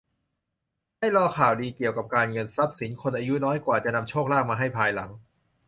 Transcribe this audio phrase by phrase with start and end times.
[0.97, 5.09] ให้รอข่าวดีเกี่ยวกับการเงิน ทรัพย์สิน คนอายุน้อยกว่าจะนำโชคลาภมาให้ภายหลัง